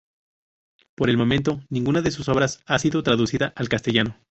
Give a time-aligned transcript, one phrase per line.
[0.95, 4.15] Por el momento ninguna de sus obras ha sido traducida al Castellano.